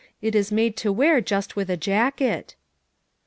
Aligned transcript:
It 0.19 0.33
is 0.33 0.51
made 0.51 0.75
to 0.77 0.91
wear 0.91 1.21
just 1.21 1.55
with 1.55 1.69
a 1.69 1.77
jacket." 1.77 2.55